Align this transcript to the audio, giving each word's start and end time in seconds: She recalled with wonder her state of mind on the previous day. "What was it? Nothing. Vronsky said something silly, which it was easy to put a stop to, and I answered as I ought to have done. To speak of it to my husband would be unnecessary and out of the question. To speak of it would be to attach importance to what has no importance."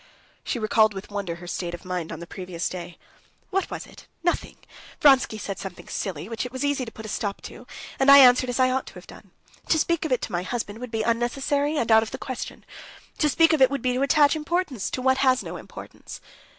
She 0.43 0.57
recalled 0.57 0.95
with 0.95 1.11
wonder 1.11 1.35
her 1.35 1.45
state 1.45 1.75
of 1.75 1.85
mind 1.85 2.11
on 2.11 2.19
the 2.19 2.25
previous 2.25 2.67
day. 2.69 2.97
"What 3.51 3.69
was 3.69 3.85
it? 3.85 4.07
Nothing. 4.23 4.57
Vronsky 4.99 5.37
said 5.37 5.59
something 5.59 5.87
silly, 5.87 6.27
which 6.27 6.43
it 6.43 6.51
was 6.51 6.65
easy 6.65 6.85
to 6.85 6.91
put 6.91 7.05
a 7.05 7.07
stop 7.07 7.39
to, 7.43 7.67
and 7.99 8.09
I 8.09 8.17
answered 8.17 8.49
as 8.49 8.59
I 8.59 8.71
ought 8.71 8.87
to 8.87 8.93
have 8.95 9.05
done. 9.05 9.29
To 9.69 9.77
speak 9.77 10.03
of 10.03 10.11
it 10.11 10.23
to 10.23 10.31
my 10.31 10.41
husband 10.41 10.79
would 10.79 10.89
be 10.89 11.03
unnecessary 11.03 11.77
and 11.77 11.91
out 11.91 12.01
of 12.01 12.09
the 12.09 12.17
question. 12.17 12.65
To 13.19 13.29
speak 13.29 13.53
of 13.53 13.61
it 13.61 13.69
would 13.69 13.83
be 13.83 13.93
to 13.93 14.01
attach 14.01 14.35
importance 14.35 14.89
to 14.89 15.03
what 15.03 15.19
has 15.19 15.43
no 15.43 15.55
importance." 15.55 16.19